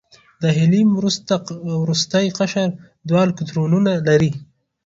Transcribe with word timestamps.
د 0.41 0.43
هیلیم 0.57 0.89
وروستی 1.81 2.25
قشر 2.37 2.69
دوه 3.07 3.19
الکترونونه 3.25 3.91
لري. 4.07 4.31